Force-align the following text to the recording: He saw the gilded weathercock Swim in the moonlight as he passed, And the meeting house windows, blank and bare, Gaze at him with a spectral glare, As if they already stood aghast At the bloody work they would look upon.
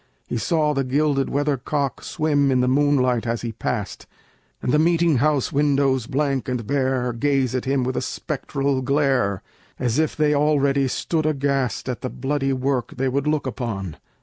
He 0.25 0.37
saw 0.39 0.73
the 0.73 0.83
gilded 0.83 1.29
weathercock 1.29 2.01
Swim 2.03 2.49
in 2.49 2.59
the 2.59 2.67
moonlight 2.67 3.27
as 3.27 3.43
he 3.43 3.51
passed, 3.51 4.07
And 4.59 4.71
the 4.71 4.79
meeting 4.79 5.17
house 5.17 5.51
windows, 5.53 6.07
blank 6.07 6.49
and 6.49 6.65
bare, 6.65 7.13
Gaze 7.13 7.53
at 7.53 7.65
him 7.65 7.83
with 7.83 7.95
a 7.95 8.01
spectral 8.01 8.81
glare, 8.81 9.43
As 9.77 9.99
if 9.99 10.15
they 10.15 10.33
already 10.33 10.87
stood 10.87 11.27
aghast 11.27 11.87
At 11.87 12.01
the 12.01 12.09
bloody 12.09 12.51
work 12.51 12.95
they 12.97 13.09
would 13.09 13.27
look 13.27 13.45
upon. 13.45 13.97